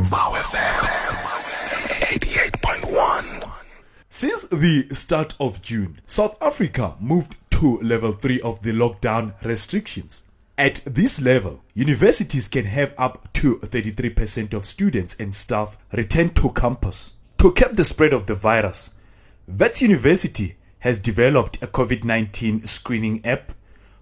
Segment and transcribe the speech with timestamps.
[0.00, 0.84] Vow FM
[2.02, 3.50] 88.1.
[4.08, 10.22] Since the start of June, South Africa moved to level 3 of the lockdown restrictions.
[10.56, 16.52] At this level, universities can have up to 33% of students and staff return to
[16.52, 17.14] campus.
[17.38, 18.90] To cap the spread of the virus,
[19.48, 23.50] Wits University has developed a COVID 19 screening app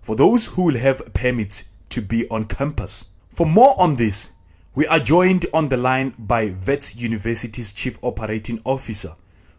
[0.03, 3.07] for those who will have permits to be on campus.
[3.33, 4.33] For more on this,
[4.77, 9.15] we are joined on the line by Wits University's Chief Operating Officer,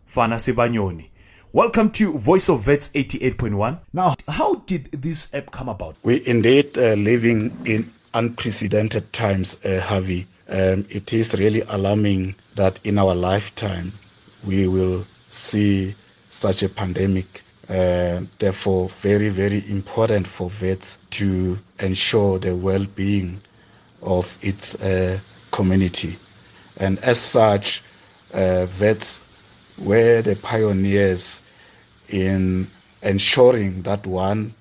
[0.07, 1.09] Fana Sibanyoni.
[1.51, 3.79] Welcome to Voice of Wits 88.1.
[3.93, 5.95] Now, how did this app come about?
[6.03, 10.27] We indeed uh, living in unprecedented times, uh, Havey.
[10.49, 13.93] Um, it is really alarming that in our lifetime
[14.45, 15.95] we will see
[16.29, 17.41] such a pandemic.
[17.67, 23.41] Uh, therefore, very, very important for Wits to ensure the well-being
[24.01, 25.19] of its uh,
[25.51, 26.17] community.
[26.77, 27.83] And as such,
[28.33, 29.21] uh, Wits
[29.77, 31.41] were the pioneers
[32.09, 32.69] in
[33.01, 34.53] ensuring that one,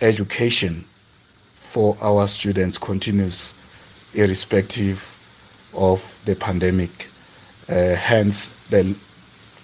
[0.00, 0.84] education
[1.60, 3.54] for our students continues
[4.14, 5.16] irrespective
[5.74, 7.08] of the pandemic.
[7.68, 8.94] Uh, hence, the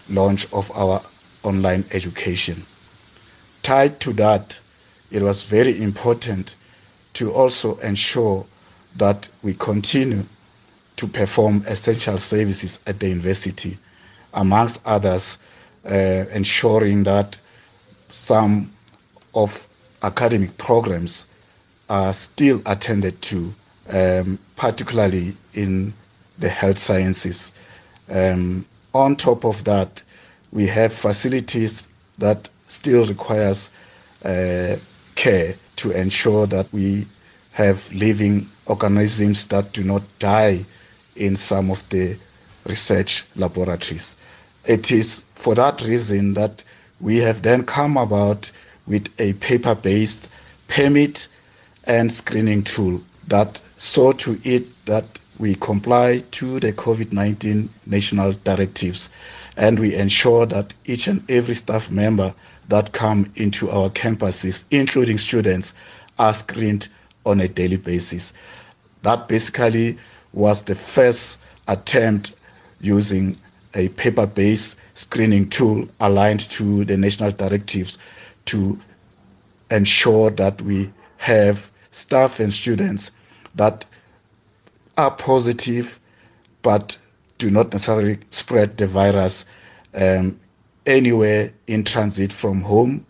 [0.09, 1.03] launch of our
[1.45, 2.67] online education.
[3.63, 4.59] Tied to that,
[5.11, 6.57] it was very important
[7.15, 8.45] to also ensure
[8.97, 10.25] that we continue
[10.97, 13.77] to perform essential services at the university,
[14.35, 15.39] amongst others,
[15.87, 15.95] uh,
[16.33, 17.39] ensuring that
[18.09, 18.73] some
[19.35, 19.69] of
[20.03, 21.27] academic programs
[21.91, 23.53] are still attended to,
[23.89, 25.93] um, particularly in
[26.39, 27.53] the health sciences.
[28.09, 28.65] Um,
[28.95, 30.03] on top of that,
[30.53, 33.71] we have facilities that still requires
[34.25, 34.77] uh,
[35.17, 37.07] care to ensure that we
[37.55, 40.67] have living organisms that do not die
[41.15, 42.17] in some of the
[42.67, 44.17] research laboratories.
[44.65, 46.65] It is for that reason that
[47.01, 48.51] we have then come about
[48.89, 50.29] with a paper-based
[50.67, 51.29] permit
[51.85, 55.05] and screening tool that saw to it that
[55.39, 59.13] we comply to the COVID-19 national directives
[59.57, 62.35] and we ensure that each and every staff member
[62.69, 65.73] that come into our campuses, including students,
[66.19, 66.89] are screened
[67.27, 68.33] on a daily basis.
[69.03, 69.99] That basically
[70.33, 72.35] was the first attempt
[72.81, 73.37] using
[73.75, 77.99] a paper-based screening tool aligned to the national directives
[78.47, 78.79] to
[79.71, 83.11] ensure that we have staff and students
[83.55, 83.85] that
[84.99, 85.99] are positive
[86.63, 86.97] but
[87.39, 89.47] do not necessarily spread the virus
[89.95, 90.39] um,
[90.87, 93.05] anywhere in transit from home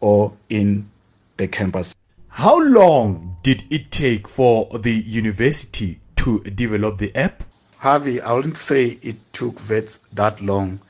[0.00, 0.88] or in
[1.36, 1.94] the campus.
[2.28, 7.44] How long did it take for the university to develop the app?
[7.80, 10.80] Havey, I wouldn't say it took Wits that long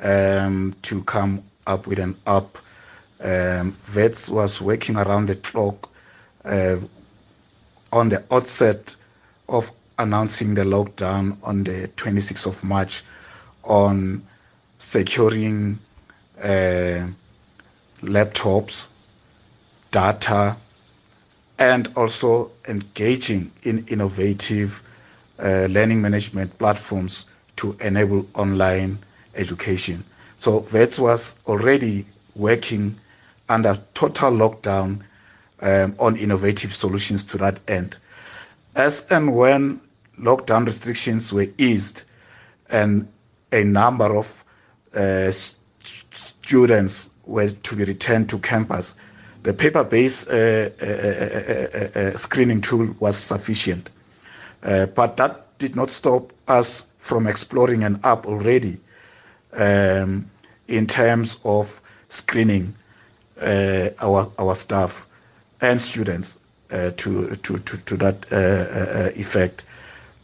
[0.00, 2.58] um, to come up with an app.
[3.20, 5.90] Um, Wits was working around the clock
[6.44, 6.76] uh,
[7.92, 8.96] on the outset
[9.48, 13.02] of announcing the lockdown on the 26th of March
[13.64, 14.26] on
[14.78, 15.78] securing
[16.42, 17.06] uh,
[18.02, 18.88] laptops,
[19.90, 20.56] data,
[21.58, 24.82] and also engaging in innovative
[25.38, 27.26] uh, learning management platforms
[27.56, 28.98] to enable online
[29.34, 30.04] education.
[30.36, 32.98] So Wits was already working
[33.48, 35.02] under total lockdown
[35.60, 37.98] um, on innovative solutions to that end.
[38.74, 39.80] As and when
[40.18, 42.04] lockdown restrictions were eased
[42.70, 43.06] and
[43.52, 44.44] a number of
[44.96, 45.30] uh,
[46.10, 48.96] students were to be returned to campus,
[49.42, 53.90] the paper-based uh uh uh, uh, uh, uh, screening tool was sufficient.
[54.94, 58.78] but that did not stop us from exploring an app already
[59.54, 60.28] um,
[60.68, 62.72] in terms of screening
[64.00, 65.08] our our staff
[65.60, 66.38] and students
[66.96, 68.24] to, to, to, to that
[69.16, 69.66] effect.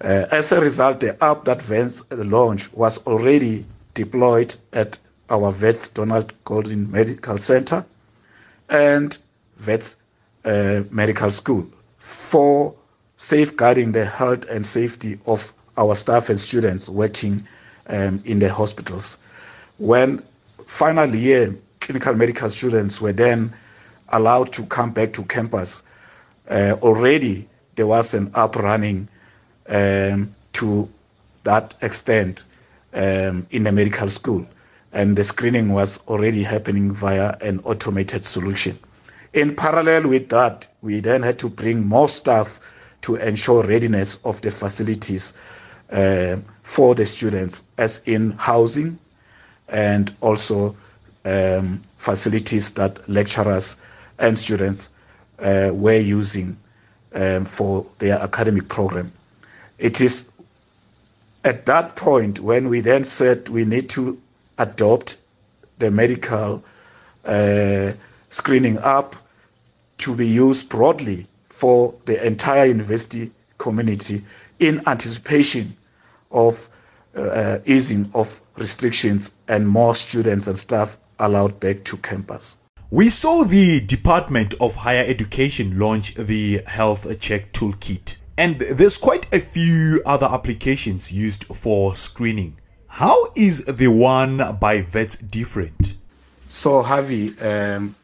[0.00, 3.64] as a result, the app that Wits launched was already
[3.94, 4.98] deployed at
[5.30, 7.84] our Wits Donald Gordon Medical Center
[8.68, 9.18] and
[9.66, 9.96] Wits
[10.44, 11.66] uh, Medical School
[11.96, 12.74] for
[13.16, 17.46] safeguarding the health and safety of our staff and students working
[17.88, 19.18] um, in the hospitals.
[19.78, 20.22] When
[20.64, 23.52] final year clinical medical students were then
[24.10, 25.84] allowed to come back to campus,
[26.50, 29.08] uh, already there was an up running
[29.68, 30.88] um, to
[31.44, 32.44] that extent
[32.94, 34.46] um, in the medical school
[34.92, 38.78] and the screening was already happening via an automated solution.
[39.34, 42.60] In parallel with that, we then had to bring more staff
[43.02, 45.34] to ensure readiness of the facilities
[45.90, 48.98] uh, for the students, as in housing
[49.68, 50.74] and also
[51.24, 53.76] um, facilities that lecturers
[54.18, 54.90] and students
[55.40, 56.56] uh, were using
[57.14, 59.12] um, for their academic program.
[59.78, 60.28] It is
[61.44, 64.20] at that point when we then said we need to
[64.58, 65.18] adopt
[65.78, 66.62] the medical
[67.24, 67.92] uh,
[68.30, 69.14] screening app
[69.98, 74.24] to be used broadly for the entire university community
[74.60, 75.76] in anticipation
[76.30, 76.70] of
[77.16, 82.58] uh, easing of restrictions and more students and staff allowed back to campus.
[82.90, 89.32] We saw the Department of Higher Education launch the Health Check Toolkit, and there's quite
[89.34, 92.56] a few other applications used for screening.
[92.88, 95.94] How is the one by Wits different?
[96.48, 97.94] So, Havey, um,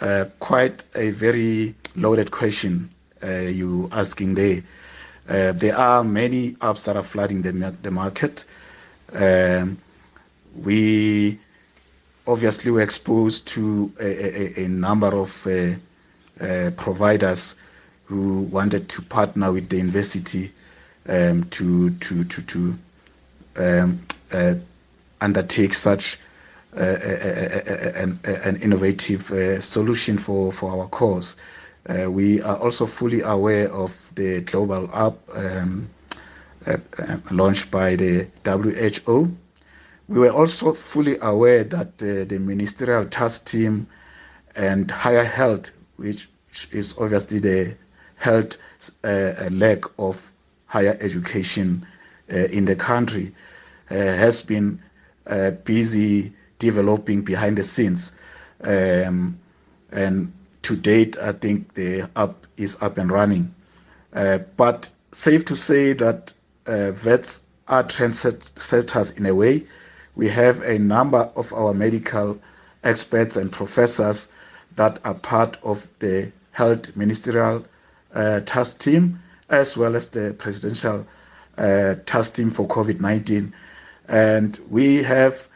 [0.00, 2.90] uh, quite a very loaded question
[3.22, 4.62] uh, you asking there.
[5.28, 8.44] Uh, there are many apps that are flooding the, the market.
[9.12, 9.78] Um,
[10.56, 11.38] we
[12.26, 15.74] obviously were exposed to a, a, a number of uh,
[16.42, 17.56] uh, providers
[18.04, 20.52] who wanted to partner with the university
[21.08, 22.78] um, to to to to
[23.60, 24.54] um, uh,
[25.20, 26.18] undertake such
[26.76, 26.80] uh,
[27.96, 31.36] an, an, innovative uh, solution for, for our cause.
[31.88, 35.88] Uh, we are also fully aware of the global app um,
[37.30, 39.30] launched by the WHO.
[40.08, 43.86] We were also fully aware that the ministerial task team
[44.56, 46.28] and higher health, which
[46.72, 47.76] is obviously the
[48.16, 48.58] health
[49.04, 50.30] uh, leg of
[50.66, 51.99] higher education uh,
[52.30, 53.34] in the country,
[53.90, 54.80] uh, has been
[55.64, 58.12] busy developing behind the scenes.
[58.62, 59.38] Um,
[59.92, 60.32] and
[60.62, 63.54] to date, I think the app is up and running.
[64.12, 66.32] Uh, but safe to say that
[66.66, 69.64] uh, Wits are trendsetters in a way.
[70.16, 72.38] We have a number of our medical
[72.84, 74.28] experts and professors
[74.76, 77.64] that are part of the health ministerial
[78.14, 81.06] uh, task team, as well as the presidential
[81.60, 83.52] uh, team for COVID 19.
[84.08, 85.48] And we have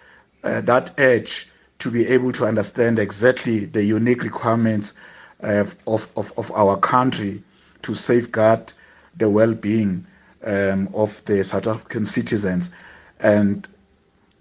[0.45, 1.49] uh, that edge
[1.81, 4.95] to be able to understand exactly the unique requirements
[5.43, 7.43] uh, of, of, of our country
[7.83, 8.73] to safeguard
[9.17, 10.07] the well-being
[10.45, 12.71] um, of the South African citizens
[13.21, 13.69] and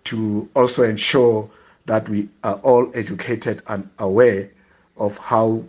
[0.06, 1.50] to also ensure
[1.86, 4.50] that we are all educated and aware
[4.98, 5.63] of how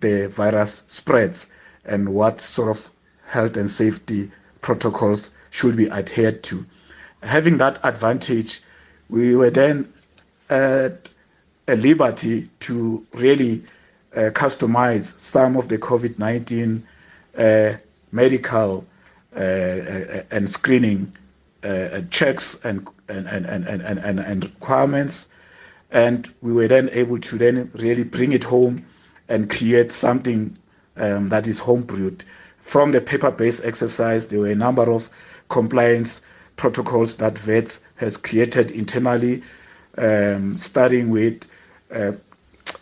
[0.00, 1.48] the virus spreads
[1.84, 2.90] and what sort of
[3.26, 4.30] health and safety
[4.66, 6.66] protocols should be adhered to.
[7.22, 8.60] Having that advantage
[9.08, 9.92] we were then
[10.50, 11.08] at
[11.68, 13.64] a liberty to really
[14.16, 16.84] uh, customize some of the COVID 19
[17.38, 17.72] uh,
[18.10, 18.84] medical
[19.36, 21.12] uh, uh and screening
[21.62, 25.30] uh, checks and and, and, and, and, and, and requirements.
[25.92, 28.84] And we were then able to then really bring it home
[29.28, 30.58] and create something
[30.96, 32.22] um, that is homebrewed.
[32.66, 35.08] From the paper-based exercise, there were a number of
[35.48, 36.20] compliance
[36.56, 39.44] protocols that Wits has created internally,
[39.98, 41.48] um, starting with
[41.94, 42.10] uh,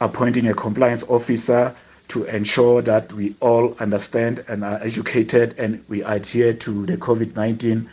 [0.00, 1.76] appointing a compliance officer
[2.08, 7.36] to ensure that we all understand and are educated and we adhere to the COVID
[7.36, 7.86] 19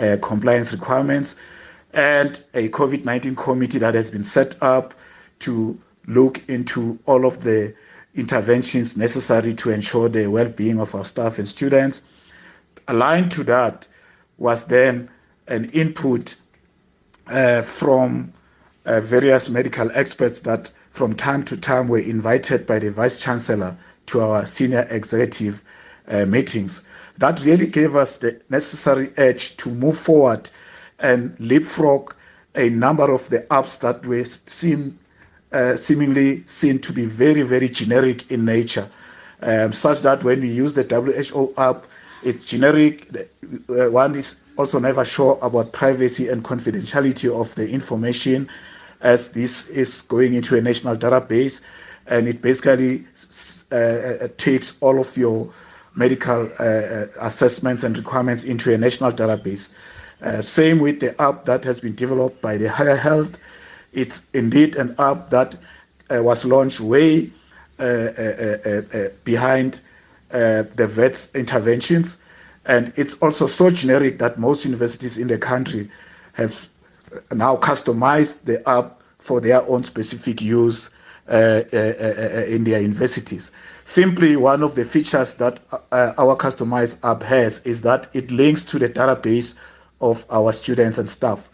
[0.00, 1.36] uh, compliance requirements,
[1.92, 4.94] and a COVID 19 committee that has been set up
[5.38, 5.78] to
[6.08, 7.72] look into all of the
[8.16, 12.02] interventions necessary to ensure the well being of our staff and students.
[12.88, 13.86] Aligned to that
[14.38, 15.08] was then
[15.48, 16.36] an input
[17.26, 18.32] uh, from
[18.84, 23.76] uh, various medical experts that from time to time were invited by the vice chancellor
[24.06, 25.62] to our senior executive
[26.08, 26.82] uh, meetings.
[27.18, 30.48] That really gave us the necessary edge to move forward
[30.98, 32.14] and leapfrog
[32.54, 34.98] a number of the apps that were seem,
[35.52, 38.90] uh, seemingly seen to be very, very generic in nature,
[39.42, 41.86] um, such that when we use the WHO app,
[42.22, 43.08] it's generic.
[43.68, 48.48] Uh, one is also never sure about privacy and confidentiality of the information
[49.02, 51.60] as this is going into a national database
[52.06, 53.04] and it basically
[53.72, 55.52] uh, uh, takes all of your
[55.94, 59.70] medical uh, assessments and requirements into a national database.
[60.42, 63.32] Same with the app that has been developed by the Higher Health.
[63.96, 65.56] It's indeed an app that
[66.10, 67.32] uh, was launched way
[69.24, 69.80] behind
[70.30, 72.18] the Wits' interventions
[72.66, 75.88] and it's also so generic that most universities in the country
[76.32, 76.68] have
[77.32, 80.90] now customized the app for their own specific use
[81.28, 83.50] uh, uh, uh, in their universities.
[83.84, 85.60] Simply, one of the features that
[85.92, 89.54] our customized app has is that it links to the database
[90.00, 91.48] of our students and staff.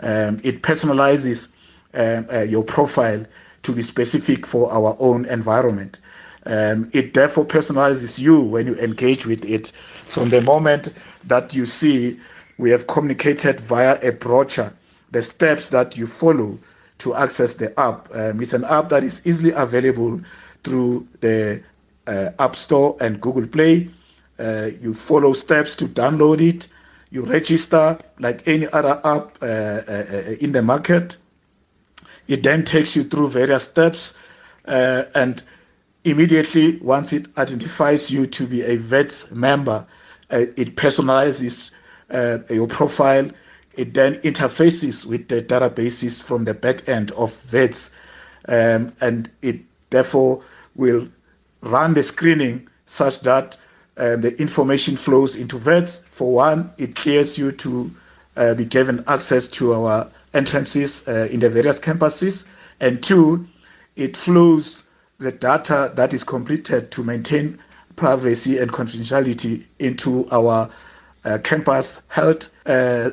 [0.00, 1.48] Um, it personalizes
[1.94, 3.24] your profile
[3.62, 5.98] to be specific for our own environment.
[6.46, 9.72] Um, it therefore personalizes you when you engage with it
[10.06, 12.18] from the moment that you see
[12.56, 14.72] we have communicated via a brochure
[15.10, 16.58] the steps that you follow
[16.98, 18.08] to access the app.
[18.12, 20.20] Um, it's an app that is easily available
[20.64, 21.62] through the
[22.06, 23.88] uh, App Store and Google Play.
[24.38, 26.68] Uh, you follow steps to download it.
[27.10, 31.16] You register like any other app uh, uh, uh in the market.
[32.28, 34.14] It then takes you through various steps,
[34.66, 35.42] uh, and
[36.04, 39.86] immediately once it identifies you to be a Wits member,
[40.30, 41.72] it personalizes
[42.50, 43.30] your profile
[43.78, 47.92] it then interfaces with the databases from the back end of Wits,
[48.48, 50.42] um, and it therefore
[50.74, 51.06] will
[51.60, 53.56] run the screening such that
[53.96, 56.02] um, the information flows into Wits.
[56.10, 57.94] For one, it clears you to
[58.36, 62.46] uh, be given access to our entrances uh, in the various campuses,
[62.80, 63.46] and two,
[63.96, 64.84] it flows
[65.18, 67.58] the data that is completed to maintain
[67.96, 70.70] privacy and confidentiality into our
[71.24, 72.70] uh, campus health uh,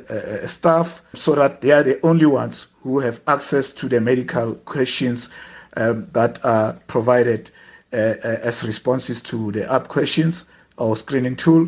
[0.10, 4.54] uh, staff so that they are the only ones who have access to the medical
[4.66, 5.30] questions
[5.76, 7.50] um, that are provided
[7.92, 10.46] as responses to the app questions
[10.78, 11.68] or screening tool.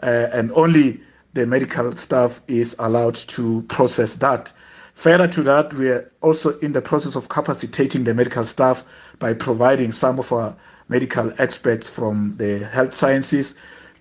[0.00, 0.98] and only
[1.34, 4.50] the medical staff is allowed to process that.
[4.98, 8.84] Further to that, we are also in the process of capacitating the medical staff
[9.20, 10.56] by providing some of our
[10.88, 13.54] medical experts from the health sciences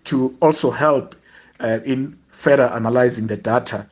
[0.06, 1.16] to also help
[1.60, 3.86] uh, in further analyzing the data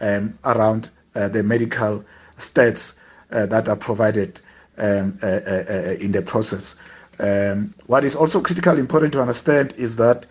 [0.00, 2.04] um, around uh, the medical
[2.36, 2.94] stats
[3.30, 4.40] uh, that are provided
[4.78, 6.74] um, uh, uh, uh, in the process.
[7.20, 10.26] Um, what is also critically important to understand is that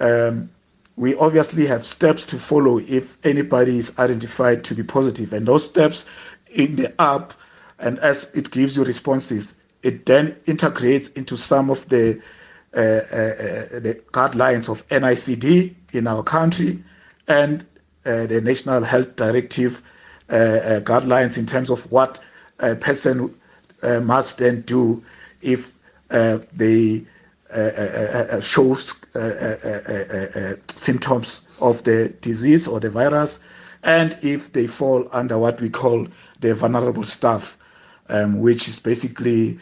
[0.00, 0.50] um,
[0.96, 5.64] we obviously have steps to follow if anybody is identified to be positive, and those
[5.64, 6.06] steps
[6.50, 7.32] in the app,
[7.78, 12.20] and as it gives you responses, it then integrates into some of the
[12.74, 16.82] uh, uh, uh, the guidelines of NICD in our country
[17.28, 17.66] and
[18.04, 19.82] the National Health Directive
[20.30, 22.18] guidelines in terms of what
[22.60, 23.34] a person
[23.82, 25.04] must then do
[25.42, 25.74] if
[26.54, 27.04] they
[28.40, 28.94] shows
[30.82, 33.40] symptoms of the disease or the virus,
[33.82, 36.06] and if they fall under what we call
[36.40, 37.56] the vulnerable staff,
[38.08, 39.58] um, which is basically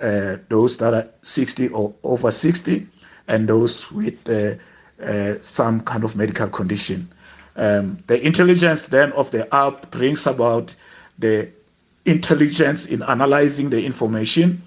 [0.00, 2.86] uh, those that are 60 or over 60,
[3.28, 4.54] and those with uh,
[5.04, 7.08] uh, some kind of medical condition.
[7.56, 10.74] Um, the intelligence then of the app brings about
[11.18, 11.48] the
[12.06, 14.62] intelligence in analyzing the information.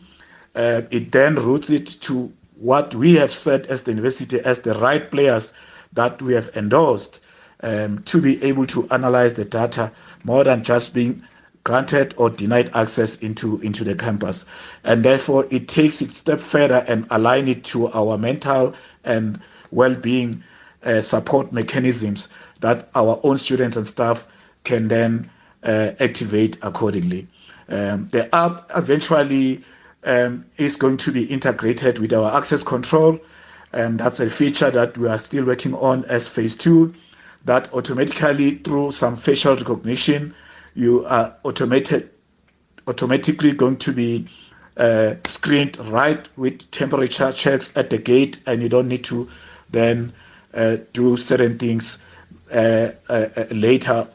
[0.55, 4.73] Uh, it then routes it to what we have said as the university as the
[4.75, 5.53] right players
[5.93, 7.19] that we have endorsed
[7.61, 9.91] um, to be able to analyze the data
[10.23, 11.23] more than just being
[11.63, 14.45] granted or denied access into, into the campus.
[14.83, 18.73] And therefore, it takes it step further and align it to our mental
[19.03, 19.39] and
[19.71, 20.43] well-being
[20.83, 24.27] uh, support mechanisms that our own students and staff
[24.63, 25.29] can then
[25.63, 27.27] uh, activate accordingly.
[27.69, 29.63] Um, the app eventually
[30.03, 33.19] um, is going to be integrated with our access control,
[33.73, 36.93] and that's a feature that we are still working on as phase two,
[37.45, 40.33] that automatically through some facial recognition
[40.75, 42.09] you are automated
[42.87, 44.27] automatically going to be
[44.77, 49.29] uh, screened right with temperature checks at the gate, and you don't need to
[49.69, 50.11] then
[50.53, 51.97] uh, do certain things
[52.51, 54.07] uh, uh, uh later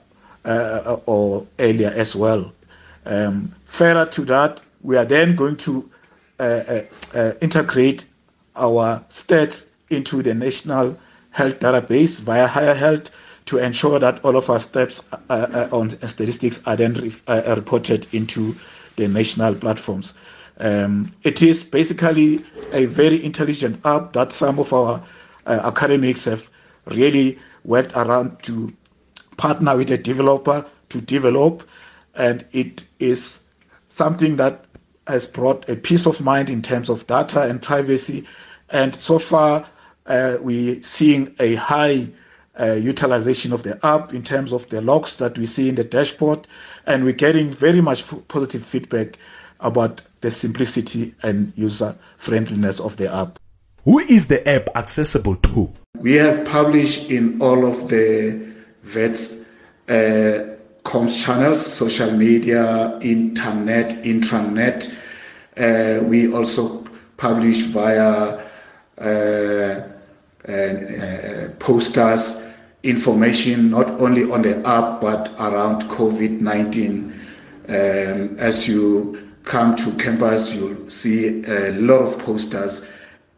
[0.45, 2.53] uh, or earlier as well.
[3.07, 5.88] Um, further to that, we are then going to
[7.41, 8.09] integrate
[8.59, 10.99] our stats into the national
[11.31, 13.11] health database via Higher Health
[13.47, 17.55] to ensure that all of our steps uh, uh, on statistics are then re- uh,
[17.57, 18.55] reported into
[18.97, 20.15] the national platforms.
[20.59, 25.03] Um, it is basically a very intelligent app that some of our
[25.47, 26.50] uh, academics have
[26.87, 28.73] really worked around to
[29.37, 31.62] partner with a developer to develop,
[32.15, 33.43] and it is
[33.88, 34.65] something that
[35.07, 38.27] has brought a peace of mind in terms of data and privacy.
[38.71, 39.67] And so far,
[40.07, 42.09] uh, we're seeing a high
[42.59, 45.85] uh, utilization of the app in terms of the logs that we see in the
[45.85, 46.47] dashboard.
[46.87, 49.19] And we're getting very much f- positive feedback
[49.61, 53.39] about the simplicity and user friendliness of the app.
[53.85, 55.73] Who is the app accessible to?
[55.99, 58.47] We have published in all of the
[58.95, 59.33] Wits
[59.89, 64.93] uh, comms channels, social media, internet, intranet,
[65.59, 66.85] Uh, we also
[67.17, 68.39] publish via
[71.59, 72.37] posters,
[72.83, 77.14] information not only on the app but around COVID 19.
[77.69, 82.83] Um, as you come to campus, you'll see a lot of posters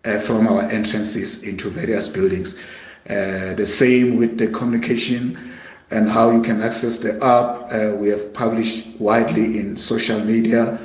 [0.04, 2.54] uh, from our entrances into various buildings.
[3.08, 5.38] Uh, the same with the communication
[5.90, 7.66] and how you can access the app.
[7.72, 10.78] Uh, we have published widely in social media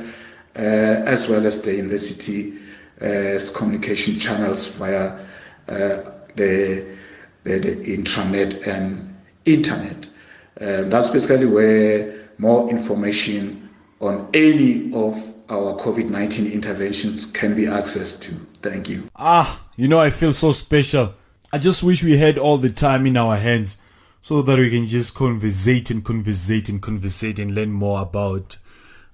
[0.55, 2.57] uh, as well as the university
[2.99, 5.19] communication channels via
[5.67, 6.95] the, the,
[7.43, 10.07] the, intranet and internet.
[10.55, 13.69] that's basically where more information
[14.01, 15.15] on any of
[15.49, 18.33] our COVID 19 interventions can be accessed to.
[18.61, 19.09] Thank you.
[19.15, 21.13] Ah, you know, I feel so special.
[21.53, 23.77] I just wish we had all the time in our hands
[24.21, 28.57] so that we can just conversate and conversate and conversate and learn more about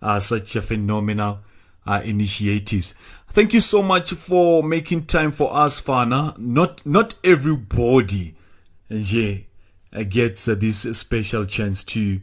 [0.01, 1.39] uh, such a phenomenal
[1.85, 2.93] uh, initiatives.
[3.29, 6.37] Thank you so much for making time for us, Fana.
[6.37, 8.35] Not not everybody,
[8.89, 9.37] yeah,
[9.93, 12.21] uh, gets uh, this special chance to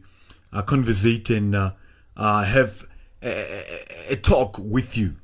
[0.52, 1.72] uh, conversate and uh,
[2.16, 2.86] uh, have
[3.22, 5.16] a, a, talk with you.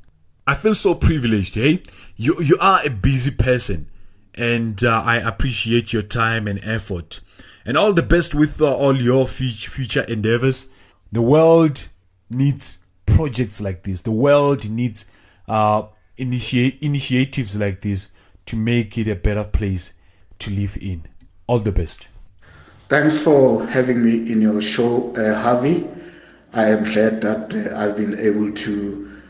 [0.47, 1.55] I feel so privileged.
[1.55, 1.83] Hey,
[2.17, 3.91] you you are a busy person,
[4.35, 7.21] and uh, I appreciate your time and effort.
[7.67, 10.69] And all the best with all your future endeavors.
[11.12, 11.88] The world
[12.29, 14.00] needs projects like this.
[14.00, 15.04] The world needs
[15.49, 15.84] uh,
[16.16, 18.08] initiate initiatives like this
[18.46, 19.92] to make it a better place
[20.40, 21.04] to live in.
[21.46, 22.08] All the best.
[22.88, 25.90] Thanks for having me in your show, uh, Havey.
[26.52, 29.20] I am glad that uh, I've been able to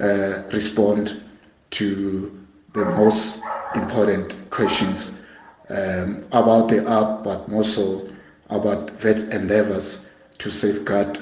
[0.00, 1.22] uh, respond
[1.70, 3.40] to the most
[3.74, 5.14] important questions
[5.70, 8.08] um, about the app, but more so
[8.50, 10.06] about Wits' endeavors
[10.38, 11.18] to safeguard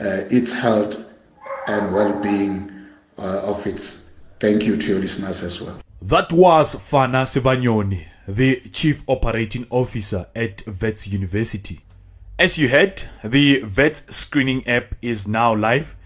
[0.00, 0.96] uh, its health
[1.66, 2.72] and well-being
[3.18, 4.02] uh, of its.
[4.38, 5.78] Thank you to your listeners as well.
[6.02, 11.80] That was Fana Sibanyoni the Chief Operating Officer at Wits University.
[12.38, 15.96] As you heard, the VET screening app is now live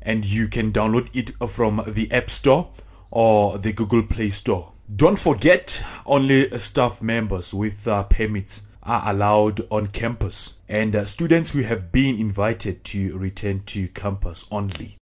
[0.00, 2.70] and you can download it from the App Store
[3.10, 4.72] or the Google Play Store.
[4.94, 11.50] Don't forget, only staff members with uh, permits are allowed on campus and uh, students
[11.50, 14.96] who have been invited to return to campus only.